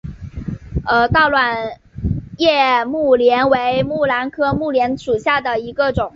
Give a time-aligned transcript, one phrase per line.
[1.13, 1.79] 倒卵
[2.39, 6.09] 叶木莲为木兰科木莲属下的一个种。